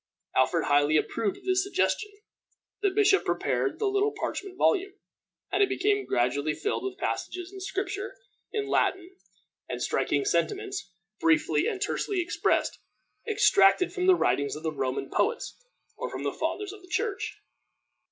[0.35, 2.09] Alfred highly approved of this suggestion.
[2.81, 4.93] The bishop prepared the little parchment volume,
[5.51, 8.17] and it became gradually filled with passages of Scripture,
[8.51, 9.15] in Latin,
[9.69, 12.79] and striking sentiments, briefly and tersely expressed,
[13.27, 15.55] extracted from the writings of the Roman poets
[15.97, 17.37] or of the fathers of the Church.